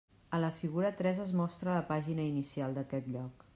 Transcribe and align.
A 0.37 0.37
la 0.43 0.47
figura 0.61 0.91
tres 1.01 1.21
es 1.25 1.35
mostra 1.41 1.77
la 1.77 1.85
pàgina 1.93 2.27
inicial 2.33 2.77
d'aquest 2.79 3.15
lloc. 3.19 3.49